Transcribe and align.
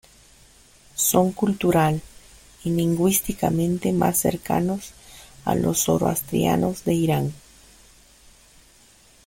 Son 0.95 1.31
cultural 1.31 2.01
y 2.63 2.71
lingüísticamente 2.71 3.93
más 3.93 4.17
cercanos 4.17 4.93
a 5.45 5.53
los 5.53 5.83
zoroastrianos 5.83 6.83
de 6.85 6.93
Irán. 6.95 7.33